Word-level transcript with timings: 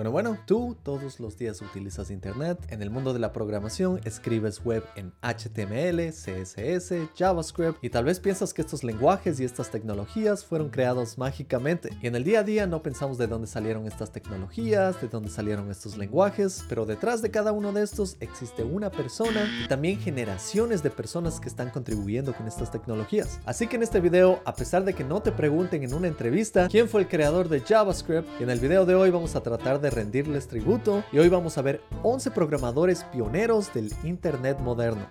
Bueno, 0.00 0.12
bueno, 0.12 0.38
tú 0.46 0.78
todos 0.82 1.20
los 1.20 1.36
días 1.36 1.60
utilizas 1.60 2.10
Internet. 2.10 2.58
En 2.70 2.80
el 2.80 2.88
mundo 2.88 3.12
de 3.12 3.18
la 3.18 3.34
programación 3.34 4.00
escribes 4.04 4.64
web 4.64 4.82
en 4.96 5.12
HTML, 5.20 6.08
CSS, 6.08 7.10
JavaScript 7.14 7.84
y 7.84 7.90
tal 7.90 8.06
vez 8.06 8.18
piensas 8.18 8.54
que 8.54 8.62
estos 8.62 8.82
lenguajes 8.82 9.38
y 9.38 9.44
estas 9.44 9.70
tecnologías 9.70 10.42
fueron 10.42 10.70
creados 10.70 11.18
mágicamente. 11.18 11.90
Y 12.00 12.06
en 12.06 12.16
el 12.16 12.24
día 12.24 12.40
a 12.40 12.44
día 12.44 12.66
no 12.66 12.82
pensamos 12.82 13.18
de 13.18 13.26
dónde 13.26 13.46
salieron 13.46 13.86
estas 13.86 14.10
tecnologías, 14.10 14.98
de 15.02 15.08
dónde 15.08 15.28
salieron 15.28 15.70
estos 15.70 15.98
lenguajes, 15.98 16.64
pero 16.66 16.86
detrás 16.86 17.20
de 17.20 17.30
cada 17.30 17.52
uno 17.52 17.70
de 17.70 17.82
estos 17.82 18.16
existe 18.20 18.64
una 18.64 18.90
persona 18.90 19.50
y 19.62 19.68
también 19.68 20.00
generaciones 20.00 20.82
de 20.82 20.88
personas 20.88 21.40
que 21.40 21.48
están 21.50 21.68
contribuyendo 21.68 22.32
con 22.32 22.48
estas 22.48 22.70
tecnologías. 22.70 23.38
Así 23.44 23.66
que 23.66 23.76
en 23.76 23.82
este 23.82 24.00
video, 24.00 24.40
a 24.46 24.54
pesar 24.54 24.82
de 24.82 24.94
que 24.94 25.04
no 25.04 25.20
te 25.20 25.30
pregunten 25.30 25.82
en 25.82 25.92
una 25.92 26.08
entrevista 26.08 26.68
quién 26.70 26.88
fue 26.88 27.02
el 27.02 27.08
creador 27.08 27.50
de 27.50 27.60
JavaScript, 27.60 28.40
en 28.40 28.48
el 28.48 28.60
video 28.60 28.86
de 28.86 28.94
hoy 28.94 29.10
vamos 29.10 29.36
a 29.36 29.42
tratar 29.42 29.78
de 29.78 29.89
rendirles 29.90 30.48
tributo 30.48 31.04
y 31.12 31.18
hoy 31.18 31.28
vamos 31.28 31.58
a 31.58 31.62
ver 31.62 31.82
11 32.02 32.30
programadores 32.30 33.04
pioneros 33.04 33.72
del 33.74 33.92
Internet 34.04 34.58
moderno. 34.60 35.08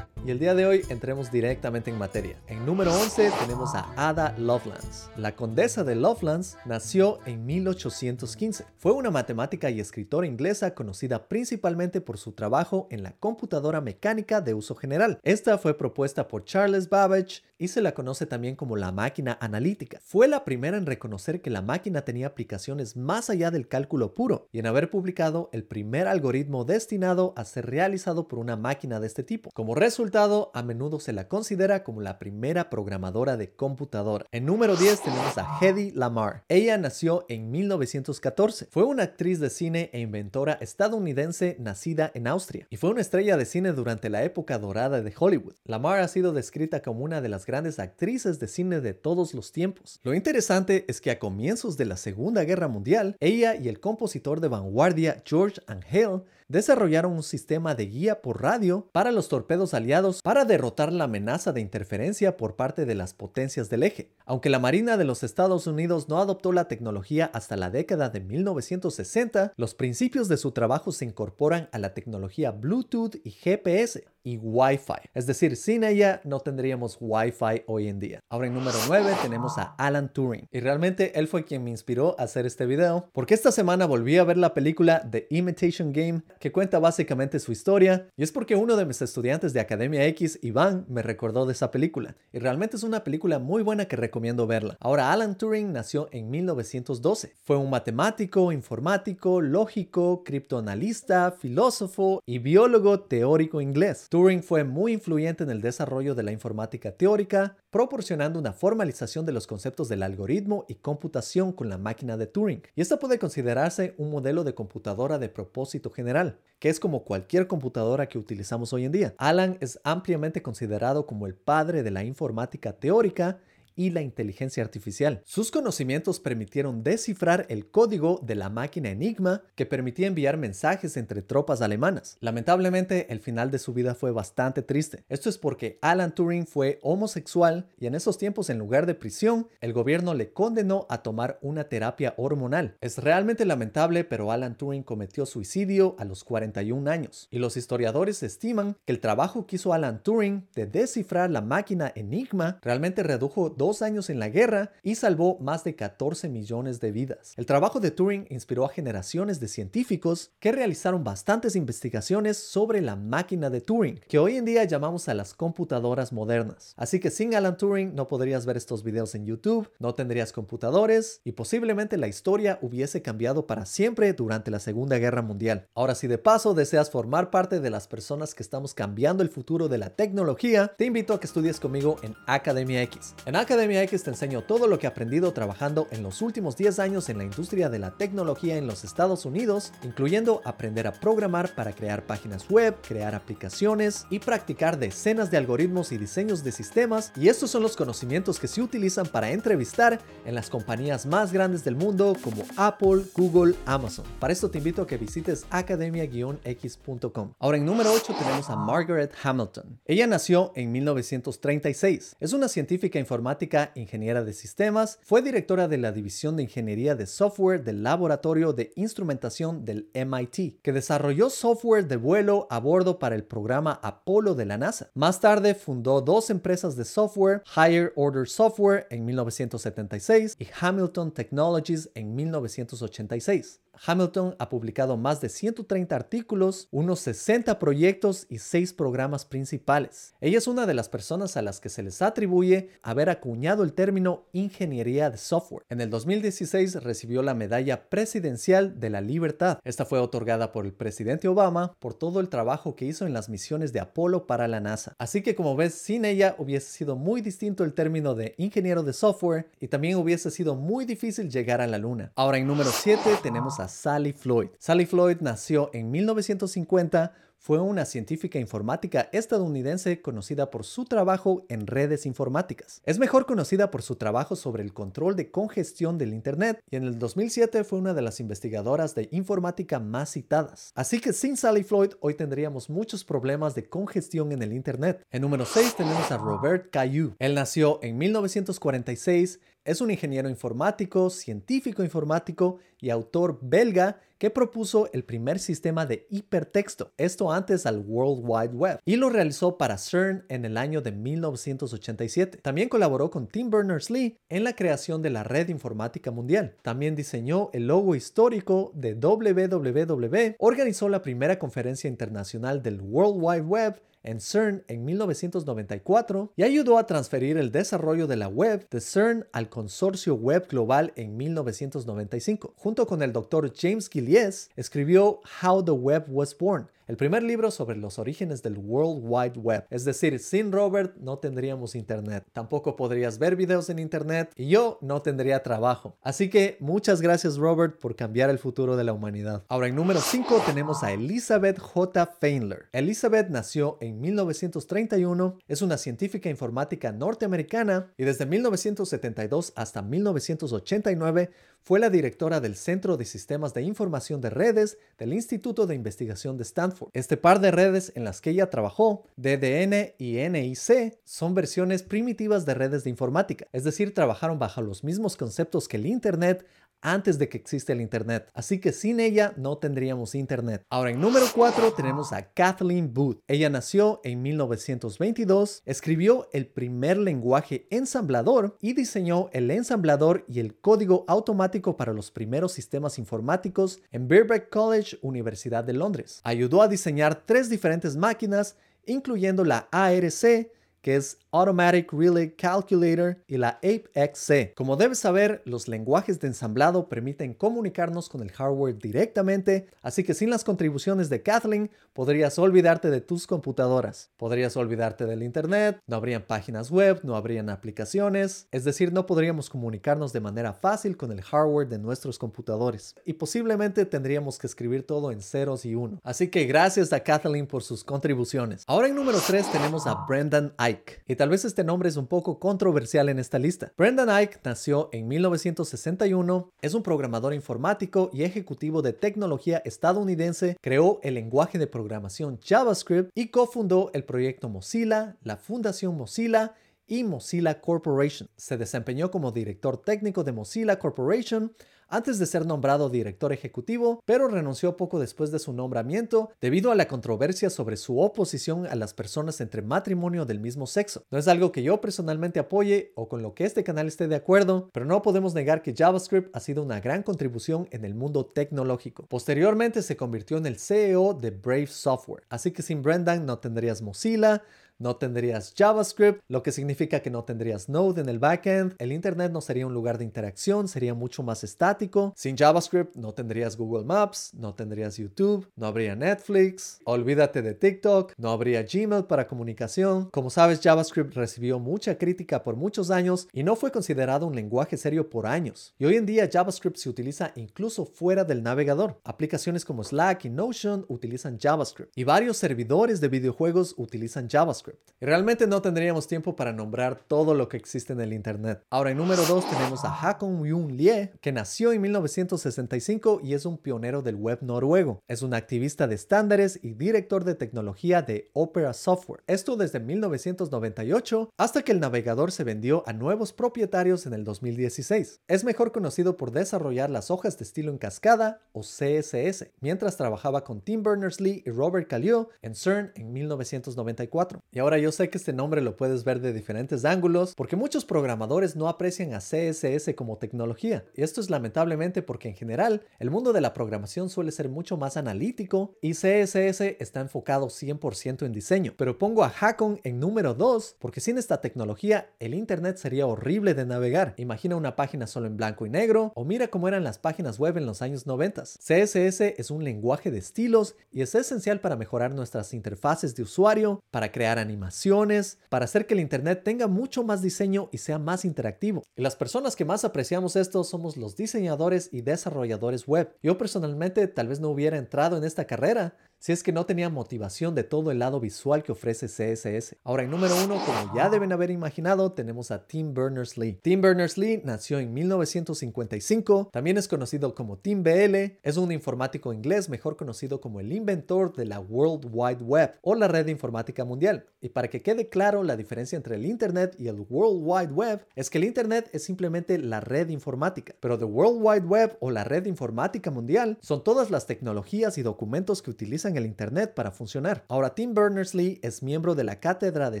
Y 0.24 0.30
el 0.30 0.38
día 0.38 0.54
de 0.54 0.66
hoy 0.66 0.82
entremos 0.88 1.32
directamente 1.32 1.90
en 1.90 1.98
materia. 1.98 2.38
En 2.46 2.64
número 2.64 2.94
11 2.94 3.32
tenemos 3.40 3.74
a 3.74 3.92
Ada 3.96 4.36
Lovelace. 4.38 5.10
La 5.16 5.34
condesa 5.34 5.82
de 5.82 5.96
Lovelace 5.96 6.56
nació 6.64 7.18
en 7.26 7.44
1815. 7.44 8.64
Fue 8.76 8.92
una 8.92 9.10
matemática 9.10 9.68
y 9.68 9.80
escritora 9.80 10.28
inglesa 10.28 10.76
conocida 10.76 11.26
principalmente 11.26 12.00
por 12.00 12.18
su 12.18 12.32
trabajo 12.32 12.86
en 12.92 13.02
la 13.02 13.16
computadora 13.16 13.80
mecánica 13.80 14.40
de 14.40 14.54
uso 14.54 14.76
general. 14.76 15.18
Esta 15.24 15.58
fue 15.58 15.76
propuesta 15.76 16.28
por 16.28 16.44
Charles 16.44 16.88
Babbage 16.88 17.42
y 17.58 17.68
se 17.68 17.80
la 17.80 17.92
conoce 17.92 18.26
también 18.26 18.54
como 18.54 18.76
la 18.76 18.92
máquina 18.92 19.38
analítica. 19.40 20.00
Fue 20.04 20.28
la 20.28 20.44
primera 20.44 20.76
en 20.76 20.86
reconocer 20.86 21.40
que 21.40 21.50
la 21.50 21.62
máquina 21.62 22.02
tenía 22.02 22.28
aplicaciones 22.28 22.96
más 22.96 23.28
allá 23.28 23.50
del 23.50 23.66
cálculo 23.66 24.14
puro 24.14 24.46
y 24.52 24.60
en 24.60 24.66
haber 24.66 24.88
publicado 24.88 25.48
el 25.52 25.64
primer 25.64 26.06
algoritmo 26.06 26.64
destinado 26.64 27.32
a 27.36 27.44
ser 27.44 27.66
realizado 27.66 28.28
por 28.28 28.38
una 28.38 28.56
máquina 28.56 29.00
de 29.00 29.08
este 29.08 29.24
tipo. 29.24 29.50
Como 29.52 29.74
resultado, 29.74 30.11
a 30.14 30.62
menudo 30.62 31.00
se 31.00 31.14
la 31.14 31.26
considera 31.26 31.82
como 31.82 32.02
la 32.02 32.18
primera 32.18 32.68
programadora 32.68 33.38
de 33.38 33.50
computadora. 33.52 34.26
En 34.30 34.44
número 34.44 34.76
10 34.76 35.04
tenemos 35.04 35.38
a 35.38 35.58
Hedy 35.58 35.92
Lamar. 35.92 36.44
Ella 36.50 36.76
nació 36.76 37.24
en 37.30 37.50
1914. 37.50 38.66
Fue 38.70 38.84
una 38.84 39.04
actriz 39.04 39.40
de 39.40 39.48
cine 39.48 39.88
e 39.94 40.00
inventora 40.00 40.58
estadounidense 40.60 41.56
nacida 41.58 42.10
en 42.14 42.26
Austria 42.26 42.66
y 42.68 42.76
fue 42.76 42.90
una 42.90 43.00
estrella 43.00 43.38
de 43.38 43.46
cine 43.46 43.72
durante 43.72 44.10
la 44.10 44.22
época 44.22 44.58
dorada 44.58 45.00
de 45.00 45.14
Hollywood. 45.18 45.54
Lamar 45.64 46.00
ha 46.00 46.08
sido 46.08 46.34
descrita 46.34 46.82
como 46.82 47.04
una 47.04 47.22
de 47.22 47.30
las 47.30 47.46
grandes 47.46 47.78
actrices 47.78 48.38
de 48.38 48.48
cine 48.48 48.82
de 48.82 48.92
todos 48.92 49.32
los 49.32 49.50
tiempos. 49.50 49.98
Lo 50.02 50.12
interesante 50.12 50.84
es 50.88 51.00
que 51.00 51.10
a 51.10 51.18
comienzos 51.18 51.78
de 51.78 51.86
la 51.86 51.96
Segunda 51.96 52.44
Guerra 52.44 52.68
Mundial, 52.68 53.16
ella 53.20 53.56
y 53.56 53.68
el 53.68 53.80
compositor 53.80 54.40
de 54.40 54.48
vanguardia 54.48 55.22
George 55.24 55.62
Angel 55.66 56.20
desarrollaron 56.52 57.12
un 57.12 57.22
sistema 57.22 57.74
de 57.74 57.86
guía 57.86 58.20
por 58.20 58.42
radio 58.42 58.86
para 58.92 59.10
los 59.10 59.28
torpedos 59.28 59.72
aliados 59.72 60.20
para 60.20 60.44
derrotar 60.44 60.92
la 60.92 61.04
amenaza 61.04 61.52
de 61.52 61.62
interferencia 61.62 62.36
por 62.36 62.56
parte 62.56 62.84
de 62.84 62.94
las 62.94 63.14
potencias 63.14 63.70
del 63.70 63.82
eje. 63.82 64.10
Aunque 64.26 64.50
la 64.50 64.58
Marina 64.58 64.98
de 64.98 65.04
los 65.04 65.22
Estados 65.22 65.66
Unidos 65.66 66.10
no 66.10 66.18
adoptó 66.18 66.52
la 66.52 66.68
tecnología 66.68 67.30
hasta 67.32 67.56
la 67.56 67.70
década 67.70 68.10
de 68.10 68.20
1960, 68.20 69.54
los 69.56 69.74
principios 69.74 70.28
de 70.28 70.36
su 70.36 70.52
trabajo 70.52 70.92
se 70.92 71.06
incorporan 71.06 71.70
a 71.72 71.78
la 71.78 71.94
tecnología 71.94 72.50
Bluetooth 72.50 73.16
y 73.24 73.30
GPS 73.30 74.04
y 74.24 74.38
Wi-Fi. 74.38 75.10
Es 75.14 75.26
decir, 75.26 75.56
sin 75.56 75.84
ella 75.84 76.20
no 76.24 76.40
tendríamos 76.40 76.96
Wi-Fi 77.00 77.62
hoy 77.66 77.88
en 77.88 77.98
día. 77.98 78.20
Ahora 78.28 78.46
en 78.46 78.54
número 78.54 78.78
9 78.86 79.12
tenemos 79.22 79.58
a 79.58 79.74
Alan 79.78 80.12
Turing. 80.12 80.46
Y 80.50 80.60
realmente 80.60 81.18
él 81.18 81.28
fue 81.28 81.44
quien 81.44 81.64
me 81.64 81.70
inspiró 81.70 82.14
a 82.18 82.24
hacer 82.24 82.46
este 82.46 82.66
video 82.66 83.08
porque 83.12 83.34
esta 83.34 83.52
semana 83.52 83.86
volví 83.86 84.18
a 84.18 84.24
ver 84.24 84.36
la 84.36 84.54
película 84.54 85.08
The 85.10 85.26
Imitation 85.30 85.92
Game 85.92 86.22
que 86.40 86.52
cuenta 86.52 86.78
básicamente 86.78 87.38
su 87.38 87.52
historia 87.52 88.08
y 88.16 88.22
es 88.22 88.32
porque 88.32 88.56
uno 88.56 88.76
de 88.76 88.86
mis 88.86 89.02
estudiantes 89.02 89.52
de 89.52 89.60
Academia 89.60 90.04
X, 90.06 90.38
Iván, 90.42 90.86
me 90.88 91.02
recordó 91.02 91.46
de 91.46 91.52
esa 91.52 91.70
película. 91.70 92.16
Y 92.32 92.38
realmente 92.38 92.76
es 92.76 92.82
una 92.82 93.04
película 93.04 93.38
muy 93.38 93.62
buena 93.62 93.86
que 93.86 93.96
recomiendo 93.96 94.46
verla. 94.46 94.76
Ahora 94.80 95.12
Alan 95.12 95.36
Turing 95.36 95.72
nació 95.72 96.08
en 96.12 96.30
1912. 96.30 97.34
Fue 97.42 97.56
un 97.56 97.70
matemático, 97.70 98.52
informático, 98.52 99.40
lógico, 99.40 100.22
criptoanalista, 100.24 101.32
filósofo 101.32 102.22
y 102.26 102.38
biólogo 102.38 103.00
teórico 103.00 103.60
inglés. 103.60 104.06
Turing 104.12 104.42
fue 104.42 104.62
muy 104.62 104.92
influyente 104.92 105.42
en 105.42 105.48
el 105.48 105.62
desarrollo 105.62 106.14
de 106.14 106.22
la 106.22 106.32
informática 106.32 106.92
teórica, 106.92 107.56
proporcionando 107.70 108.38
una 108.38 108.52
formalización 108.52 109.24
de 109.24 109.32
los 109.32 109.46
conceptos 109.46 109.88
del 109.88 110.02
algoritmo 110.02 110.66
y 110.68 110.74
computación 110.74 111.50
con 111.50 111.70
la 111.70 111.78
máquina 111.78 112.18
de 112.18 112.26
Turing. 112.26 112.60
Y 112.76 112.82
esta 112.82 112.98
puede 112.98 113.18
considerarse 113.18 113.94
un 113.96 114.10
modelo 114.10 114.44
de 114.44 114.54
computadora 114.54 115.18
de 115.18 115.30
propósito 115.30 115.88
general, 115.88 116.38
que 116.58 116.68
es 116.68 116.78
como 116.78 117.04
cualquier 117.04 117.46
computadora 117.46 118.06
que 118.06 118.18
utilizamos 118.18 118.74
hoy 118.74 118.84
en 118.84 118.92
día. 118.92 119.14
Alan 119.16 119.56
es 119.62 119.80
ampliamente 119.82 120.42
considerado 120.42 121.06
como 121.06 121.26
el 121.26 121.34
padre 121.34 121.82
de 121.82 121.90
la 121.90 122.04
informática 122.04 122.74
teórica 122.74 123.40
y 123.76 123.90
la 123.90 124.02
inteligencia 124.02 124.62
artificial. 124.62 125.22
Sus 125.24 125.50
conocimientos 125.50 126.20
permitieron 126.20 126.82
descifrar 126.82 127.46
el 127.48 127.70
código 127.70 128.20
de 128.22 128.34
la 128.34 128.50
máquina 128.50 128.90
Enigma 128.90 129.42
que 129.54 129.66
permitía 129.66 130.06
enviar 130.06 130.36
mensajes 130.36 130.96
entre 130.96 131.22
tropas 131.22 131.62
alemanas. 131.62 132.16
Lamentablemente, 132.20 133.06
el 133.12 133.20
final 133.20 133.50
de 133.50 133.58
su 133.58 133.72
vida 133.72 133.94
fue 133.94 134.10
bastante 134.10 134.62
triste. 134.62 135.04
Esto 135.08 135.28
es 135.28 135.38
porque 135.38 135.78
Alan 135.82 136.14
Turing 136.14 136.46
fue 136.46 136.78
homosexual 136.82 137.68
y 137.78 137.86
en 137.86 137.94
esos 137.94 138.18
tiempos 138.18 138.50
en 138.50 138.58
lugar 138.58 138.86
de 138.86 138.94
prisión, 138.94 139.48
el 139.60 139.72
gobierno 139.72 140.14
le 140.14 140.32
condenó 140.32 140.86
a 140.88 141.02
tomar 141.02 141.38
una 141.42 141.64
terapia 141.64 142.14
hormonal. 142.16 142.76
Es 142.80 142.98
realmente 142.98 143.44
lamentable, 143.44 144.04
pero 144.04 144.32
Alan 144.32 144.56
Turing 144.56 144.82
cometió 144.82 145.26
suicidio 145.26 145.96
a 145.98 146.04
los 146.04 146.24
41 146.24 146.90
años 146.90 147.28
y 147.30 147.38
los 147.38 147.56
historiadores 147.56 148.22
estiman 148.22 148.76
que 148.84 148.92
el 148.92 149.00
trabajo 149.00 149.46
que 149.46 149.56
hizo 149.56 149.72
Alan 149.72 150.02
Turing 150.02 150.46
de 150.54 150.66
descifrar 150.66 151.30
la 151.30 151.40
máquina 151.40 151.92
Enigma 151.94 152.58
realmente 152.62 153.02
redujo 153.02 153.50
dos 153.62 153.80
años 153.80 154.10
en 154.10 154.18
la 154.18 154.28
guerra 154.28 154.72
y 154.82 154.96
salvó 154.96 155.38
más 155.38 155.62
de 155.62 155.76
14 155.76 156.28
millones 156.28 156.80
de 156.80 156.90
vidas. 156.90 157.32
El 157.36 157.46
trabajo 157.46 157.78
de 157.78 157.92
Turing 157.92 158.26
inspiró 158.28 158.64
a 158.64 158.68
generaciones 158.68 159.38
de 159.38 159.46
científicos 159.46 160.32
que 160.40 160.50
realizaron 160.50 161.04
bastantes 161.04 161.54
investigaciones 161.54 162.38
sobre 162.38 162.80
la 162.80 162.96
máquina 162.96 163.50
de 163.50 163.60
Turing, 163.60 164.00
que 164.08 164.18
hoy 164.18 164.36
en 164.36 164.46
día 164.46 164.64
llamamos 164.64 165.08
a 165.08 165.14
las 165.14 165.32
computadoras 165.32 166.12
modernas. 166.12 166.74
Así 166.76 166.98
que 166.98 167.12
sin 167.12 167.36
Alan 167.36 167.56
Turing 167.56 167.94
no 167.94 168.08
podrías 168.08 168.46
ver 168.46 168.56
estos 168.56 168.82
videos 168.82 169.14
en 169.14 169.26
YouTube, 169.26 169.70
no 169.78 169.94
tendrías 169.94 170.32
computadores 170.32 171.20
y 171.22 171.30
posiblemente 171.30 171.96
la 171.98 172.08
historia 172.08 172.58
hubiese 172.62 173.00
cambiado 173.00 173.46
para 173.46 173.64
siempre 173.64 174.12
durante 174.12 174.50
la 174.50 174.58
Segunda 174.58 174.98
Guerra 174.98 175.22
Mundial. 175.22 175.68
Ahora 175.76 175.94
si 175.94 176.08
de 176.08 176.18
paso 176.18 176.52
deseas 176.52 176.90
formar 176.90 177.30
parte 177.30 177.60
de 177.60 177.70
las 177.70 177.86
personas 177.86 178.34
que 178.34 178.42
estamos 178.42 178.74
cambiando 178.74 179.22
el 179.22 179.28
futuro 179.28 179.68
de 179.68 179.78
la 179.78 179.90
tecnología, 179.90 180.74
te 180.76 180.86
invito 180.86 181.14
a 181.14 181.20
que 181.20 181.28
estudies 181.28 181.60
conmigo 181.60 181.98
en 182.02 182.16
Academia 182.26 182.82
X. 182.82 183.14
En 183.24 183.36
Academia 183.36 183.51
X 183.52 184.02
te 184.02 184.10
enseño 184.10 184.42
todo 184.42 184.66
lo 184.66 184.78
que 184.78 184.86
he 184.86 184.88
aprendido 184.88 185.32
trabajando 185.32 185.86
en 185.90 186.02
los 186.02 186.22
últimos 186.22 186.56
10 186.56 186.78
años 186.78 187.10
en 187.10 187.18
la 187.18 187.24
industria 187.24 187.68
de 187.68 187.78
la 187.78 187.90
tecnología 187.90 188.56
en 188.56 188.66
los 188.66 188.82
Estados 188.82 189.26
Unidos, 189.26 189.72
incluyendo 189.82 190.40
aprender 190.44 190.86
a 190.86 190.92
programar 190.92 191.54
para 191.54 191.74
crear 191.74 192.06
páginas 192.06 192.48
web, 192.48 192.74
crear 192.86 193.14
aplicaciones 193.14 194.06
y 194.08 194.20
practicar 194.20 194.78
decenas 194.78 195.30
de 195.30 195.36
algoritmos 195.36 195.92
y 195.92 195.98
diseños 195.98 196.42
de 196.44 196.52
sistemas. 196.52 197.12
Y 197.14 197.28
estos 197.28 197.50
son 197.50 197.62
los 197.62 197.76
conocimientos 197.76 198.38
que 198.40 198.48
se 198.48 198.62
utilizan 198.62 199.06
para 199.06 199.30
entrevistar 199.30 200.00
en 200.24 200.34
las 200.34 200.48
compañías 200.48 201.04
más 201.04 201.30
grandes 201.32 201.62
del 201.62 201.76
mundo 201.76 202.16
como 202.22 202.44
Apple, 202.56 203.02
Google, 203.14 203.54
Amazon. 203.66 204.06
Para 204.18 204.32
esto 204.32 204.50
te 204.50 204.58
invito 204.58 204.80
a 204.82 204.86
que 204.86 204.96
visites 204.96 205.44
academia-x.com. 205.50 207.34
Ahora 207.38 207.58
en 207.58 207.66
número 207.66 207.92
8 207.92 208.14
tenemos 208.18 208.48
a 208.48 208.56
Margaret 208.56 209.12
Hamilton. 209.22 209.78
Ella 209.84 210.06
nació 210.06 210.52
en 210.56 210.72
1936. 210.72 212.16
Es 212.18 212.32
una 212.32 212.48
científica 212.48 212.98
informática 212.98 213.41
ingeniera 213.74 214.24
de 214.24 214.32
sistemas, 214.32 214.98
fue 215.02 215.22
directora 215.22 215.68
de 215.68 215.78
la 215.78 215.92
División 215.92 216.36
de 216.36 216.44
Ingeniería 216.44 216.94
de 216.94 217.06
Software 217.06 217.64
del 217.64 217.82
Laboratorio 217.82 218.52
de 218.52 218.72
Instrumentación 218.76 219.64
del 219.64 219.90
MIT, 219.94 220.60
que 220.62 220.72
desarrolló 220.72 221.30
software 221.30 221.86
de 221.88 221.96
vuelo 221.96 222.46
a 222.50 222.60
bordo 222.60 222.98
para 222.98 223.14
el 223.14 223.24
programa 223.24 223.80
Apolo 223.82 224.34
de 224.34 224.44
la 224.44 224.58
NASA. 224.58 224.90
Más 224.94 225.20
tarde 225.20 225.54
fundó 225.54 226.00
dos 226.00 226.30
empresas 226.30 226.76
de 226.76 226.84
software, 226.84 227.42
Higher 227.56 227.92
Order 227.96 228.28
Software 228.28 228.86
en 228.90 229.04
1976 229.04 230.36
y 230.38 230.46
Hamilton 230.60 231.12
Technologies 231.12 231.90
en 231.94 232.14
1986. 232.14 233.61
Hamilton 233.84 234.36
ha 234.38 234.48
publicado 234.48 234.96
más 234.96 235.20
de 235.20 235.28
130 235.28 235.94
artículos, 235.94 236.68
unos 236.70 237.00
60 237.00 237.58
proyectos 237.58 238.26
y 238.28 238.38
6 238.38 238.72
programas 238.74 239.24
principales. 239.24 240.14
Ella 240.20 240.38
es 240.38 240.46
una 240.46 240.66
de 240.66 240.74
las 240.74 240.88
personas 240.88 241.36
a 241.36 241.42
las 241.42 241.60
que 241.60 241.68
se 241.68 241.82
les 241.82 242.02
atribuye 242.02 242.70
haber 242.82 243.10
acuñado 243.10 243.62
el 243.62 243.72
término 243.72 244.26
ingeniería 244.32 245.10
de 245.10 245.16
software. 245.16 245.64
En 245.68 245.80
el 245.80 245.90
2016 245.90 246.82
recibió 246.82 247.22
la 247.22 247.34
medalla 247.34 247.88
presidencial 247.88 248.78
de 248.78 248.90
la 248.90 249.00
libertad. 249.00 249.58
Esta 249.64 249.84
fue 249.84 249.98
otorgada 249.98 250.52
por 250.52 250.64
el 250.64 250.72
presidente 250.72 251.28
Obama 251.28 251.74
por 251.78 251.94
todo 251.94 252.20
el 252.20 252.28
trabajo 252.28 252.76
que 252.76 252.84
hizo 252.84 253.06
en 253.06 253.12
las 253.12 253.28
misiones 253.28 253.72
de 253.72 253.80
Apolo 253.80 254.26
para 254.26 254.48
la 254.48 254.60
NASA. 254.60 254.94
Así 254.98 255.22
que 255.22 255.34
como 255.34 255.56
ves, 255.56 255.74
sin 255.74 256.04
ella 256.04 256.36
hubiese 256.38 256.70
sido 256.70 256.96
muy 256.96 257.20
distinto 257.20 257.64
el 257.64 257.74
término 257.74 258.14
de 258.14 258.34
ingeniero 258.38 258.82
de 258.82 258.92
software 258.92 259.48
y 259.60 259.68
también 259.68 259.96
hubiese 259.96 260.30
sido 260.30 260.54
muy 260.54 260.84
difícil 260.84 261.30
llegar 261.30 261.60
a 261.60 261.66
la 261.66 261.78
luna. 261.78 262.12
Ahora 262.14 262.38
en 262.38 262.46
número 262.46 262.70
7 262.70 263.00
tenemos 263.22 263.58
a 263.60 263.61
Sally 263.68 264.12
Floyd. 264.12 264.48
Sally 264.58 264.86
Floyd 264.86 265.18
nació 265.20 265.70
en 265.72 265.90
1950 265.90 267.12
fue 267.42 267.58
una 267.58 267.86
científica 267.86 268.38
informática 268.38 269.08
estadounidense 269.10 270.00
conocida 270.00 270.48
por 270.48 270.62
su 270.62 270.84
trabajo 270.84 271.44
en 271.48 271.66
redes 271.66 272.06
informáticas. 272.06 272.80
Es 272.84 273.00
mejor 273.00 273.26
conocida 273.26 273.72
por 273.72 273.82
su 273.82 273.96
trabajo 273.96 274.36
sobre 274.36 274.62
el 274.62 274.72
control 274.72 275.16
de 275.16 275.32
congestión 275.32 275.98
del 275.98 276.12
Internet 276.12 276.62
y 276.70 276.76
en 276.76 276.84
el 276.84 277.00
2007 277.00 277.64
fue 277.64 277.80
una 277.80 277.94
de 277.94 278.02
las 278.02 278.20
investigadoras 278.20 278.94
de 278.94 279.08
informática 279.10 279.80
más 279.80 280.12
citadas. 280.12 280.70
Así 280.76 281.00
que 281.00 281.12
sin 281.12 281.36
Sally 281.36 281.64
Floyd 281.64 281.94
hoy 281.98 282.14
tendríamos 282.14 282.70
muchos 282.70 283.02
problemas 283.02 283.56
de 283.56 283.68
congestión 283.68 284.30
en 284.30 284.42
el 284.42 284.52
Internet. 284.52 285.04
En 285.10 285.22
número 285.22 285.44
6 285.44 285.74
tenemos 285.74 286.12
a 286.12 286.18
Robert 286.18 286.70
Caillou. 286.70 287.16
Él 287.18 287.34
nació 287.34 287.80
en 287.82 287.98
1946 287.98 289.40
es 289.64 289.80
un 289.80 289.90
ingeniero 289.90 290.28
informático, 290.28 291.10
científico 291.10 291.82
informático 291.82 292.58
y 292.80 292.90
autor 292.90 293.38
belga 293.42 294.00
que 294.18 294.30
propuso 294.30 294.88
el 294.92 295.02
primer 295.02 295.40
sistema 295.40 295.84
de 295.84 296.06
hipertexto, 296.08 296.92
esto 296.96 297.32
antes 297.32 297.66
al 297.66 297.78
World 297.78 298.22
Wide 298.24 298.54
Web, 298.54 298.78
y 298.84 298.94
lo 298.94 299.10
realizó 299.10 299.58
para 299.58 299.78
CERN 299.78 300.24
en 300.28 300.44
el 300.44 300.56
año 300.58 300.80
de 300.80 300.92
1987. 300.92 302.38
También 302.38 302.68
colaboró 302.68 303.10
con 303.10 303.26
Tim 303.26 303.50
Berners-Lee 303.50 304.16
en 304.28 304.44
la 304.44 304.54
creación 304.54 305.02
de 305.02 305.10
la 305.10 305.24
red 305.24 305.48
informática 305.48 306.12
mundial. 306.12 306.54
También 306.62 306.94
diseñó 306.94 307.50
el 307.52 307.66
logo 307.66 307.96
histórico 307.96 308.70
de 308.76 308.94
WWW, 308.94 310.36
organizó 310.38 310.88
la 310.88 311.02
primera 311.02 311.40
conferencia 311.40 311.88
internacional 311.88 312.62
del 312.62 312.80
World 312.80 313.16
Wide 313.18 313.42
Web 313.42 313.80
en 314.02 314.20
CERN 314.20 314.64
en 314.68 314.84
1994 314.84 316.32
y 316.36 316.42
ayudó 316.42 316.78
a 316.78 316.86
transferir 316.86 317.36
el 317.36 317.52
desarrollo 317.52 318.06
de 318.06 318.16
la 318.16 318.28
web 318.28 318.68
de 318.70 318.80
CERN 318.80 319.26
al 319.32 319.48
consorcio 319.48 320.14
web 320.14 320.46
global 320.48 320.92
en 320.96 321.16
1995. 321.16 322.54
Junto 322.56 322.86
con 322.86 323.02
el 323.02 323.12
doctor 323.12 323.52
James 323.56 323.88
Gillies, 323.88 324.50
escribió 324.56 325.20
How 325.42 325.64
the 325.64 325.72
Web 325.72 326.06
Was 326.08 326.36
Born, 326.36 326.68
el 326.86 326.96
primer 326.96 327.22
libro 327.22 327.50
sobre 327.50 327.76
los 327.76 327.98
orígenes 327.98 328.42
del 328.42 328.58
World 328.58 329.02
Wide 329.04 329.38
Web. 329.38 329.66
Es 329.70 329.84
decir, 329.84 330.18
sin 330.18 330.52
Robert 330.52 330.96
no 330.96 331.18
tendríamos 331.18 331.74
internet, 331.74 332.24
tampoco 332.32 332.76
podrías 332.76 333.18
ver 333.18 333.36
videos 333.36 333.70
en 333.70 333.78
internet 333.78 334.32
y 334.36 334.48
yo 334.48 334.78
no 334.80 335.02
tendría 335.02 335.42
trabajo. 335.42 335.96
Así 336.02 336.28
que 336.28 336.56
muchas 336.60 337.00
gracias 337.00 337.36
Robert 337.36 337.78
por 337.78 337.96
cambiar 337.96 338.30
el 338.30 338.38
futuro 338.38 338.76
de 338.76 338.84
la 338.84 338.92
humanidad. 338.92 339.44
Ahora 339.48 339.68
en 339.68 339.76
número 339.76 340.00
5 340.00 340.42
tenemos 340.46 340.82
a 340.82 340.92
Elizabeth 340.92 341.58
J. 341.58 342.06
Feinler. 342.20 342.66
Elizabeth 342.72 343.28
nació 343.28 343.78
en 343.80 344.00
1931, 344.00 345.38
es 345.48 345.62
una 345.62 345.78
científica 345.78 346.28
informática 346.28 346.92
norteamericana 346.92 347.92
y 347.96 348.04
desde 348.04 348.26
1972 348.26 349.52
hasta 349.56 349.82
1989 349.82 351.30
fue 351.62 351.78
la 351.78 351.90
directora 351.90 352.40
del 352.40 352.56
Centro 352.56 352.96
de 352.96 353.04
Sistemas 353.04 353.54
de 353.54 353.62
Información 353.62 354.20
de 354.20 354.30
Redes 354.30 354.78
del 354.98 355.12
Instituto 355.12 355.66
de 355.66 355.74
Investigación 355.74 356.36
de 356.36 356.42
Stanford. 356.42 356.90
Este 356.92 357.16
par 357.16 357.40
de 357.40 357.52
redes 357.52 357.92
en 357.94 358.04
las 358.04 358.20
que 358.20 358.30
ella 358.30 358.50
trabajó, 358.50 359.04
DDN 359.16 359.94
y 359.98 360.16
NIC, 360.28 360.98
son 361.04 361.34
versiones 361.34 361.82
primitivas 361.82 362.44
de 362.46 362.54
redes 362.54 362.84
de 362.84 362.90
informática, 362.90 363.46
es 363.52 363.64
decir, 363.64 363.94
trabajaron 363.94 364.38
bajo 364.38 364.60
los 364.60 364.82
mismos 364.82 365.16
conceptos 365.16 365.68
que 365.68 365.76
el 365.76 365.86
Internet 365.86 366.44
antes 366.82 367.18
de 367.18 367.28
que 367.28 367.38
exista 367.38 367.72
el 367.72 367.80
Internet. 367.80 368.28
Así 368.34 368.60
que 368.60 368.72
sin 368.72 369.00
ella 369.00 369.32
no 369.36 369.56
tendríamos 369.56 370.14
Internet. 370.14 370.62
Ahora 370.68 370.90
en 370.90 371.00
número 371.00 371.26
4 371.34 371.72
tenemos 371.72 372.12
a 372.12 372.32
Kathleen 372.32 372.92
Booth. 372.92 373.20
Ella 373.26 373.48
nació 373.48 374.00
en 374.04 374.20
1922, 374.22 375.62
escribió 375.64 376.28
el 376.32 376.46
primer 376.46 376.98
lenguaje 376.98 377.66
ensamblador 377.70 378.56
y 378.60 378.74
diseñó 378.74 379.30
el 379.32 379.50
ensamblador 379.50 380.24
y 380.28 380.40
el 380.40 380.54
código 380.56 381.04
automático 381.08 381.76
para 381.76 381.92
los 381.92 382.10
primeros 382.10 382.52
sistemas 382.52 382.98
informáticos 382.98 383.80
en 383.90 384.08
Birkbeck 384.08 384.50
College, 384.50 384.98
Universidad 385.02 385.64
de 385.64 385.72
Londres. 385.72 386.20
Ayudó 386.24 386.62
a 386.62 386.68
diseñar 386.68 387.22
tres 387.24 387.48
diferentes 387.48 387.96
máquinas, 387.96 388.56
incluyendo 388.84 389.44
la 389.44 389.68
ARC, 389.70 390.50
que 390.82 390.96
es 390.96 391.18
Automatic 391.30 391.90
Relay 391.92 392.32
Calculator 392.32 393.16
y 393.26 393.38
la 393.38 393.58
APE-XC. 393.62 394.54
Como 394.54 394.76
debes 394.76 394.98
saber, 394.98 395.40
los 395.46 395.66
lenguajes 395.66 396.20
de 396.20 396.26
ensamblado 396.26 396.88
permiten 396.88 397.32
comunicarnos 397.32 398.08
con 398.08 398.20
el 398.20 398.30
hardware 398.32 398.76
directamente, 398.76 399.68
así 399.80 400.04
que 400.04 400.12
sin 400.12 400.28
las 400.28 400.44
contribuciones 400.44 401.08
de 401.08 401.22
Kathleen 401.22 401.70
podrías 401.94 402.38
olvidarte 402.38 402.90
de 402.90 403.00
tus 403.00 403.26
computadoras, 403.26 404.10
podrías 404.16 404.56
olvidarte 404.56 405.06
del 405.06 405.22
Internet, 405.22 405.78
no 405.86 405.96
habrían 405.96 406.22
páginas 406.22 406.70
web, 406.70 407.00
no 407.02 407.16
habrían 407.16 407.48
aplicaciones, 407.48 408.48
es 408.50 408.64
decir, 408.64 408.92
no 408.92 409.06
podríamos 409.06 409.48
comunicarnos 409.48 410.12
de 410.12 410.20
manera 410.20 410.52
fácil 410.52 410.96
con 410.96 411.12
el 411.12 411.22
hardware 411.22 411.68
de 411.68 411.78
nuestros 411.78 412.18
computadores 412.18 412.94
y 413.04 413.14
posiblemente 413.14 413.86
tendríamos 413.86 414.38
que 414.38 414.46
escribir 414.46 414.86
todo 414.86 415.12
en 415.12 415.22
ceros 415.22 415.64
y 415.64 415.74
uno. 415.74 416.00
Así 416.02 416.28
que 416.28 416.44
gracias 416.44 416.92
a 416.92 417.00
Kathleen 417.00 417.46
por 417.46 417.62
sus 417.62 417.84
contribuciones. 417.84 418.64
Ahora 418.66 418.88
en 418.88 418.94
número 418.94 419.18
3 419.24 419.50
tenemos 419.52 419.86
a 419.86 420.04
Brendan 420.06 420.52
Ike. 420.72 421.16
Tal 421.16 421.28
vez 421.28 421.44
este 421.44 421.64
nombre 421.64 421.88
es 421.88 421.96
un 421.96 422.06
poco 422.06 422.38
controversial 422.38 423.08
en 423.08 423.18
esta 423.18 423.38
lista. 423.38 423.72
Brendan 423.76 424.08
Ike 424.10 424.38
nació 424.44 424.88
en 424.92 425.06
1961, 425.08 426.50
es 426.60 426.74
un 426.74 426.82
programador 426.82 427.34
informático 427.34 428.10
y 428.12 428.22
ejecutivo 428.22 428.82
de 428.82 428.92
tecnología 428.92 429.62
estadounidense, 429.64 430.56
creó 430.60 431.00
el 431.02 431.14
lenguaje 431.14 431.58
de 431.58 431.66
programación 431.66 432.40
JavaScript 432.42 433.10
y 433.14 433.28
cofundó 433.28 433.90
el 433.94 434.04
proyecto 434.04 434.48
Mozilla, 434.48 435.16
la 435.22 435.36
Fundación 435.36 435.96
Mozilla 435.96 436.54
y 436.92 437.04
Mozilla 437.04 437.62
Corporation. 437.62 438.28
Se 438.36 438.58
desempeñó 438.58 439.10
como 439.10 439.32
director 439.32 439.78
técnico 439.78 440.24
de 440.24 440.32
Mozilla 440.32 440.78
Corporation 440.78 441.54
antes 441.88 442.18
de 442.18 442.26
ser 442.26 442.46
nombrado 442.46 442.90
director 442.90 443.32
ejecutivo, 443.32 444.02
pero 444.04 444.28
renunció 444.28 444.76
poco 444.76 444.98
después 444.98 445.30
de 445.30 445.38
su 445.38 445.52
nombramiento 445.54 446.30
debido 446.40 446.70
a 446.70 446.74
la 446.74 446.88
controversia 446.88 447.48
sobre 447.50 447.76
su 447.76 447.98
oposición 448.00 448.66
a 448.66 448.74
las 448.74 448.92
personas 448.94 449.40
entre 449.40 449.62
matrimonio 449.62 450.24
del 450.26 450.40
mismo 450.40 450.66
sexo. 450.66 451.04
No 451.10 451.18
es 451.18 451.28
algo 451.28 451.50
que 451.50 451.62
yo 451.62 451.80
personalmente 451.80 452.40
apoye 452.40 452.92
o 452.94 453.08
con 453.08 453.22
lo 453.22 453.34
que 453.34 453.44
este 453.44 453.64
canal 453.64 453.88
esté 453.88 454.08
de 454.08 454.16
acuerdo, 454.16 454.68
pero 454.72 454.84
no 454.84 455.00
podemos 455.02 455.34
negar 455.34 455.62
que 455.62 455.74
JavaScript 455.74 456.34
ha 456.34 456.40
sido 456.40 456.62
una 456.62 456.80
gran 456.80 457.02
contribución 457.02 457.68
en 457.70 457.86
el 457.86 457.94
mundo 457.94 458.26
tecnológico. 458.26 459.06
Posteriormente 459.06 459.80
se 459.80 459.96
convirtió 459.96 460.36
en 460.36 460.46
el 460.46 460.58
CEO 460.58 461.14
de 461.14 461.30
Brave 461.30 461.68
Software, 461.68 462.24
así 462.28 462.52
que 462.52 462.62
sin 462.62 462.82
Brendan 462.82 463.24
no 463.26 463.38
tendrías 463.38 463.82
Mozilla, 463.82 464.42
no 464.82 464.96
tendrías 464.96 465.54
JavaScript, 465.56 466.20
lo 466.28 466.42
que 466.42 466.50
significa 466.50 467.00
que 467.00 467.10
no 467.10 467.22
tendrías 467.22 467.68
Node 467.68 468.00
en 468.00 468.08
el 468.08 468.18
backend. 468.18 468.74
El 468.78 468.92
Internet 468.92 469.30
no 469.30 469.40
sería 469.40 469.66
un 469.66 469.74
lugar 469.74 469.96
de 469.96 470.04
interacción, 470.04 470.66
sería 470.66 470.92
mucho 470.92 471.22
más 471.22 471.44
estático. 471.44 472.12
Sin 472.16 472.36
JavaScript 472.36 472.96
no 472.96 473.12
tendrías 473.12 473.56
Google 473.56 473.84
Maps, 473.84 474.32
no 474.34 474.54
tendrías 474.54 474.96
YouTube, 474.96 475.48
no 475.54 475.66
habría 475.66 475.94
Netflix, 475.94 476.80
olvídate 476.84 477.42
de 477.42 477.54
TikTok, 477.54 478.12
no 478.16 478.30
habría 478.30 478.64
Gmail 478.64 479.04
para 479.04 479.28
comunicación. 479.28 480.10
Como 480.10 480.30
sabes, 480.30 480.60
JavaScript 480.60 481.14
recibió 481.14 481.60
mucha 481.60 481.96
crítica 481.96 482.42
por 482.42 482.56
muchos 482.56 482.90
años 482.90 483.28
y 483.32 483.44
no 483.44 483.54
fue 483.54 483.70
considerado 483.70 484.26
un 484.26 484.34
lenguaje 484.34 484.76
serio 484.76 485.08
por 485.08 485.26
años. 485.26 485.74
Y 485.78 485.84
hoy 485.84 485.94
en 485.94 486.06
día 486.06 486.28
JavaScript 486.30 486.76
se 486.76 486.88
utiliza 486.88 487.32
incluso 487.36 487.84
fuera 487.86 488.24
del 488.24 488.42
navegador. 488.42 488.98
Aplicaciones 489.04 489.64
como 489.64 489.84
Slack 489.84 490.24
y 490.24 490.30
Notion 490.30 490.84
utilizan 490.88 491.38
JavaScript 491.38 491.92
y 491.94 492.02
varios 492.02 492.36
servidores 492.36 493.00
de 493.00 493.08
videojuegos 493.08 493.74
utilizan 493.76 494.28
JavaScript. 494.28 494.71
Y 495.02 495.04
realmente 495.04 495.48
no 495.48 495.60
tendríamos 495.60 496.06
tiempo 496.06 496.36
para 496.36 496.52
nombrar 496.52 497.02
todo 497.08 497.34
lo 497.34 497.48
que 497.48 497.56
existe 497.56 497.92
en 497.92 498.00
el 498.00 498.12
Internet. 498.12 498.62
Ahora, 498.70 498.92
en 498.92 498.98
número 498.98 499.24
2 499.24 499.50
tenemos 499.50 499.84
a 499.84 499.92
Hakon 500.00 500.44
Yun 500.44 500.76
Lie, 500.76 501.10
que 501.20 501.32
nació 501.32 501.72
en 501.72 501.80
1965 501.80 503.20
y 503.20 503.34
es 503.34 503.44
un 503.44 503.58
pionero 503.58 504.02
del 504.02 504.14
web 504.14 504.38
noruego. 504.42 505.00
Es 505.08 505.22
un 505.22 505.34
activista 505.34 505.88
de 505.88 505.96
estándares 505.96 506.60
y 506.62 506.74
director 506.74 507.24
de 507.24 507.34
tecnología 507.34 508.02
de 508.02 508.30
Opera 508.32 508.72
Software. 508.74 509.24
Esto 509.26 509.56
desde 509.56 509.80
1998 509.80 511.30
hasta 511.36 511.62
que 511.62 511.72
el 511.72 511.80
navegador 511.80 512.30
se 512.30 512.44
vendió 512.44 512.84
a 512.86 512.92
nuevos 512.92 513.32
propietarios 513.32 514.06
en 514.06 514.12
el 514.12 514.22
2016. 514.22 515.22
Es 515.26 515.42
mejor 515.42 515.72
conocido 515.72 516.16
por 516.16 516.30
desarrollar 516.30 516.90
las 516.90 517.10
hojas 517.10 517.36
de 517.38 517.42
estilo 517.42 517.72
en 517.72 517.78
cascada 517.78 518.40
o 518.52 518.60
CSS, 518.60 519.50
mientras 519.60 519.96
trabajaba 519.96 520.44
con 520.44 520.60
Tim 520.60 520.84
Berners-Lee 520.84 521.42
y 521.44 521.50
Robert 521.50 521.88
Caillou 521.88 522.28
en 522.40 522.54
CERN 522.54 522.92
en 522.94 523.12
1994. 523.12 524.38
Y 524.54 524.58
ahora 524.58 524.76
yo 524.76 524.92
sé 524.92 525.08
que 525.08 525.16
este 525.16 525.32
nombre 525.32 525.62
lo 525.62 525.78
puedes 525.78 526.04
ver 526.04 526.20
de 526.20 526.34
diferentes 526.34 526.84
ángulos 526.84 527.34
porque 527.34 527.56
muchos 527.56 527.86
programadores 527.86 528.54
no 528.54 528.68
aprecian 528.68 529.14
a 529.14 529.20
CSS 529.20 529.94
como 529.96 530.18
tecnología. 530.18 530.84
Y 530.94 531.00
esto 531.00 531.22
es 531.22 531.30
lamentablemente 531.30 532.02
porque 532.02 532.28
en 532.28 532.34
general 532.34 532.82
el 532.98 533.10
mundo 533.10 533.32
de 533.32 533.40
la 533.40 533.54
programación 533.54 534.10
suele 534.10 534.30
ser 534.30 534.50
mucho 534.50 534.76
más 534.76 534.98
analítico 534.98 535.74
y 535.80 535.92
CSS 535.92 536.60
está 536.80 537.00
enfocado 537.00 537.46
100% 537.46 538.26
en 538.26 538.32
diseño. 538.34 538.74
Pero 538.76 538.98
pongo 538.98 539.24
a 539.24 539.32
Hakon 539.40 539.80
en 539.84 539.98
número 539.98 540.34
2 540.34 540.76
porque 540.78 541.00
sin 541.00 541.16
esta 541.16 541.40
tecnología 541.40 542.10
el 542.20 542.34
Internet 542.34 542.76
sería 542.76 543.06
horrible 543.06 543.54
de 543.54 543.64
navegar. 543.64 544.12
Imagina 544.18 544.56
una 544.56 544.76
página 544.76 545.06
solo 545.06 545.28
en 545.28 545.38
blanco 545.38 545.64
y 545.64 545.70
negro 545.70 546.12
o 546.14 546.26
mira 546.26 546.48
cómo 546.48 546.68
eran 546.68 546.84
las 546.84 546.98
páginas 546.98 547.38
web 547.38 547.56
en 547.56 547.64
los 547.64 547.80
años 547.80 548.06
90. 548.06 548.42
CSS 548.42 549.20
es 549.38 549.50
un 549.50 549.64
lenguaje 549.64 550.10
de 550.10 550.18
estilos 550.18 550.76
y 550.92 551.00
es 551.00 551.14
esencial 551.14 551.60
para 551.60 551.76
mejorar 551.76 552.14
nuestras 552.14 552.52
interfaces 552.52 553.14
de 553.14 553.22
usuario, 553.22 553.80
para 553.90 554.12
crear 554.12 554.41
animaciones, 554.42 555.38
para 555.48 555.64
hacer 555.64 555.86
que 555.86 555.94
el 555.94 556.00
Internet 556.00 556.42
tenga 556.44 556.66
mucho 556.66 557.04
más 557.04 557.22
diseño 557.22 557.68
y 557.72 557.78
sea 557.78 557.98
más 557.98 558.24
interactivo. 558.24 558.82
Y 558.94 559.02
las 559.02 559.16
personas 559.16 559.56
que 559.56 559.64
más 559.64 559.84
apreciamos 559.84 560.36
esto 560.36 560.62
somos 560.64 560.96
los 560.96 561.16
diseñadores 561.16 561.88
y 561.92 562.02
desarrolladores 562.02 562.86
web. 562.86 563.16
Yo 563.22 563.38
personalmente 563.38 564.06
tal 564.08 564.28
vez 564.28 564.40
no 564.40 564.50
hubiera 564.50 564.76
entrado 564.76 565.16
en 565.16 565.24
esta 565.24 565.46
carrera 565.46 565.96
si 566.22 566.30
es 566.30 566.44
que 566.44 566.52
no 566.52 566.66
tenía 566.66 566.88
motivación 566.88 567.56
de 567.56 567.64
todo 567.64 567.90
el 567.90 567.98
lado 567.98 568.20
visual 568.20 568.62
que 568.62 568.70
ofrece 568.70 569.06
CSS. 569.08 569.74
Ahora, 569.82 570.04
en 570.04 570.10
número 570.12 570.36
uno, 570.44 570.62
como 570.64 570.94
ya 570.94 571.10
deben 571.10 571.32
haber 571.32 571.50
imaginado, 571.50 572.12
tenemos 572.12 572.52
a 572.52 572.64
Tim 572.64 572.94
Berners-Lee. 572.94 573.58
Tim 573.60 573.80
Berners-Lee 573.80 574.42
nació 574.44 574.78
en 574.78 574.94
1955, 574.94 576.50
también 576.52 576.78
es 576.78 576.86
conocido 576.86 577.34
como 577.34 577.58
Tim 577.58 577.82
BL, 577.82 578.38
es 578.40 578.56
un 578.56 578.70
informático 578.70 579.32
inglés 579.32 579.68
mejor 579.68 579.96
conocido 579.96 580.40
como 580.40 580.60
el 580.60 580.72
inventor 580.72 581.34
de 581.34 581.44
la 581.44 581.58
World 581.58 582.08
Wide 582.12 582.44
Web 582.44 582.78
o 582.82 582.94
la 582.94 583.08
red 583.08 583.26
informática 583.26 583.84
mundial. 583.84 584.26
Y 584.40 584.50
para 584.50 584.68
que 584.68 584.80
quede 584.80 585.08
claro 585.08 585.42
la 585.42 585.56
diferencia 585.56 585.96
entre 585.96 586.14
el 586.14 586.24
Internet 586.24 586.76
y 586.78 586.86
el 586.86 587.00
World 587.00 587.40
Wide 587.42 587.72
Web, 587.72 588.06
es 588.14 588.30
que 588.30 588.38
el 588.38 588.44
Internet 588.44 588.88
es 588.92 589.02
simplemente 589.02 589.58
la 589.58 589.80
red 589.80 590.08
informática, 590.10 590.72
pero 590.78 590.96
the 590.96 591.04
World 591.04 591.40
Wide 591.42 591.66
Web 591.66 591.96
o 591.98 592.12
la 592.12 592.22
red 592.22 592.46
informática 592.46 593.10
mundial 593.10 593.58
son 593.60 593.82
todas 593.82 594.12
las 594.12 594.28
tecnologías 594.28 594.98
y 594.98 595.02
documentos 595.02 595.62
que 595.62 595.72
utilizan 595.72 596.11
el 596.16 596.26
Internet 596.26 596.74
para 596.74 596.90
funcionar. 596.90 597.44
Ahora, 597.48 597.74
Tim 597.74 597.94
Berners-Lee 597.94 598.60
es 598.62 598.82
miembro 598.82 599.14
de 599.14 599.24
la 599.24 599.40
Cátedra 599.40 599.90
de 599.90 600.00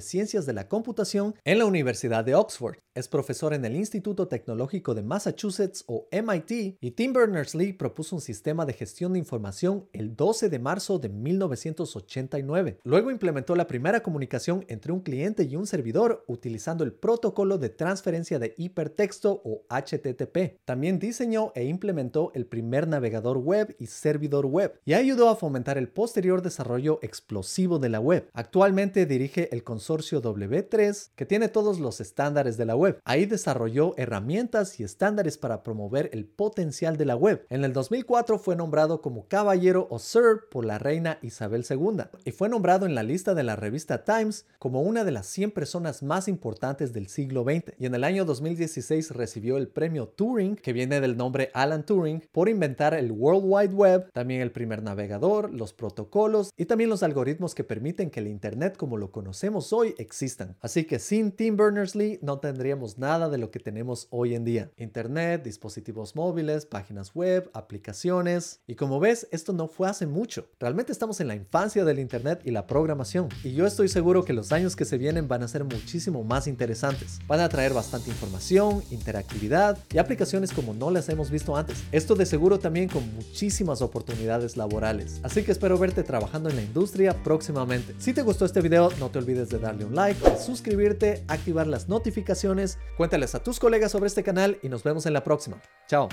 Ciencias 0.00 0.46
de 0.46 0.52
la 0.52 0.68
Computación 0.68 1.34
en 1.44 1.58
la 1.58 1.66
Universidad 1.66 2.24
de 2.24 2.34
Oxford. 2.34 2.76
Es 2.94 3.08
profesor 3.08 3.54
en 3.54 3.64
el 3.64 3.74
Instituto 3.74 4.28
Tecnológico 4.28 4.94
de 4.94 5.02
Massachusetts 5.02 5.84
o 5.86 6.08
MIT 6.12 6.76
y 6.80 6.90
Tim 6.90 7.12
Berners-Lee 7.14 7.72
propuso 7.72 8.16
un 8.16 8.20
sistema 8.20 8.66
de 8.66 8.74
gestión 8.74 9.14
de 9.14 9.18
información 9.18 9.88
el 9.92 10.14
12 10.14 10.50
de 10.50 10.58
marzo 10.58 10.98
de 10.98 11.08
1989. 11.08 12.78
Luego 12.84 13.10
implementó 13.10 13.56
la 13.56 13.66
primera 13.66 14.02
comunicación 14.02 14.64
entre 14.68 14.92
un 14.92 15.00
cliente 15.00 15.44
y 15.44 15.56
un 15.56 15.66
servidor 15.66 16.24
utilizando 16.26 16.84
el 16.84 16.92
protocolo 16.92 17.58
de 17.58 17.70
transferencia 17.70 18.38
de 18.38 18.54
hipertexto 18.56 19.40
o 19.44 19.64
HTTP. 19.70 20.58
También 20.64 20.98
diseñó 20.98 21.52
e 21.54 21.64
implementó 21.64 22.30
el 22.34 22.46
primer 22.46 22.86
navegador 22.88 23.38
web 23.38 23.74
y 23.78 23.86
servidor 23.86 24.46
web 24.46 24.78
y 24.84 24.94
ayudó 24.94 25.28
a 25.28 25.36
fomentar 25.36 25.78
el 25.78 25.88
posterior 26.02 26.42
desarrollo 26.42 26.98
explosivo 27.00 27.78
de 27.78 27.88
la 27.88 28.00
web. 28.00 28.28
Actualmente 28.32 29.06
dirige 29.06 29.48
el 29.54 29.62
consorcio 29.62 30.20
W3 30.20 31.10
que 31.14 31.26
tiene 31.26 31.46
todos 31.46 31.78
los 31.78 32.00
estándares 32.00 32.56
de 32.56 32.64
la 32.64 32.74
web. 32.74 32.98
Ahí 33.04 33.24
desarrolló 33.24 33.94
herramientas 33.96 34.80
y 34.80 34.82
estándares 34.82 35.38
para 35.38 35.62
promover 35.62 36.10
el 36.12 36.26
potencial 36.26 36.96
de 36.96 37.04
la 37.04 37.14
web. 37.14 37.46
En 37.50 37.64
el 37.64 37.72
2004 37.72 38.40
fue 38.40 38.56
nombrado 38.56 39.00
como 39.00 39.28
caballero 39.28 39.86
o 39.90 40.00
sir 40.00 40.48
por 40.50 40.64
la 40.64 40.80
reina 40.80 41.20
Isabel 41.22 41.64
II 41.70 42.02
y 42.24 42.32
fue 42.32 42.48
nombrado 42.48 42.84
en 42.84 42.96
la 42.96 43.04
lista 43.04 43.34
de 43.34 43.44
la 43.44 43.54
revista 43.54 44.02
Times 44.02 44.46
como 44.58 44.82
una 44.82 45.04
de 45.04 45.12
las 45.12 45.28
100 45.28 45.52
personas 45.52 46.02
más 46.02 46.26
importantes 46.26 46.92
del 46.92 47.06
siglo 47.06 47.44
XX. 47.44 47.74
Y 47.78 47.86
en 47.86 47.94
el 47.94 48.02
año 48.02 48.24
2016 48.24 49.12
recibió 49.12 49.56
el 49.56 49.68
premio 49.68 50.08
Turing, 50.08 50.56
que 50.56 50.72
viene 50.72 51.00
del 51.00 51.16
nombre 51.16 51.52
Alan 51.54 51.86
Turing, 51.86 52.24
por 52.32 52.48
inventar 52.48 52.92
el 52.92 53.12
World 53.12 53.44
Wide 53.46 53.74
Web, 53.74 54.10
también 54.12 54.40
el 54.40 54.50
primer 54.50 54.82
navegador, 54.82 55.54
los 55.54 55.72
protocolos 55.92 56.50
y 56.56 56.64
también 56.64 56.88
los 56.88 57.02
algoritmos 57.02 57.54
que 57.54 57.64
permiten 57.64 58.10
que 58.10 58.20
el 58.20 58.26
Internet 58.26 58.76
como 58.76 58.96
lo 58.96 59.12
conocemos 59.12 59.72
hoy 59.72 59.94
existan. 59.98 60.56
Así 60.60 60.84
que 60.84 60.98
sin 60.98 61.32
Tim 61.32 61.56
Berners-Lee 61.56 62.18
no 62.22 62.38
tendríamos 62.38 62.98
nada 62.98 63.28
de 63.28 63.38
lo 63.38 63.50
que 63.50 63.60
tenemos 63.60 64.08
hoy 64.10 64.34
en 64.34 64.44
día. 64.44 64.70
Internet, 64.76 65.42
dispositivos 65.44 66.16
móviles, 66.16 66.64
páginas 66.64 67.14
web, 67.14 67.50
aplicaciones. 67.52 68.60
Y 68.66 68.74
como 68.74 69.00
ves, 69.00 69.28
esto 69.32 69.52
no 69.52 69.68
fue 69.68 69.88
hace 69.88 70.06
mucho. 70.06 70.48
Realmente 70.58 70.92
estamos 70.92 71.20
en 71.20 71.28
la 71.28 71.34
infancia 71.34 71.84
del 71.84 71.98
Internet 71.98 72.40
y 72.44 72.52
la 72.52 72.66
programación. 72.66 73.28
Y 73.44 73.52
yo 73.52 73.66
estoy 73.66 73.88
seguro 73.88 74.24
que 74.24 74.32
los 74.32 74.52
años 74.52 74.76
que 74.76 74.86
se 74.86 74.98
vienen 74.98 75.28
van 75.28 75.42
a 75.42 75.48
ser 75.48 75.64
muchísimo 75.64 76.24
más 76.24 76.46
interesantes. 76.46 77.18
Van 77.26 77.40
a 77.40 77.48
traer 77.48 77.74
bastante 77.74 78.10
información, 78.10 78.82
interactividad 78.90 79.78
y 79.92 79.98
aplicaciones 79.98 80.52
como 80.52 80.72
no 80.72 80.90
las 80.90 81.08
hemos 81.10 81.30
visto 81.30 81.54
antes. 81.54 81.84
Esto 81.92 82.14
de 82.14 82.24
seguro 82.24 82.58
también 82.58 82.88
con 82.88 83.14
muchísimas 83.14 83.82
oportunidades 83.82 84.56
laborales. 84.56 85.20
Así 85.22 85.42
que 85.42 85.52
espero 85.52 85.81
verte 85.82 86.02
trabajando 86.02 86.48
en 86.48 86.56
la 86.56 86.62
industria 86.62 87.12
próximamente. 87.22 87.94
Si 87.98 88.14
te 88.14 88.22
gustó 88.22 88.46
este 88.46 88.60
video, 88.60 88.90
no 88.98 89.10
te 89.10 89.18
olvides 89.18 89.50
de 89.50 89.58
darle 89.58 89.84
un 89.84 89.94
like, 89.94 90.18
suscribirte, 90.38 91.24
activar 91.28 91.66
las 91.66 91.88
notificaciones, 91.88 92.78
cuéntales 92.96 93.34
a 93.34 93.42
tus 93.42 93.58
colegas 93.58 93.92
sobre 93.92 94.06
este 94.06 94.22
canal 94.22 94.58
y 94.62 94.68
nos 94.68 94.82
vemos 94.82 95.04
en 95.06 95.12
la 95.12 95.24
próxima. 95.24 95.60
Chao. 95.88 96.08